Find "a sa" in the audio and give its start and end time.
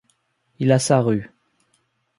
0.71-0.99